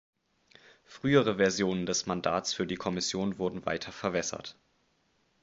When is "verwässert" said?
3.91-4.57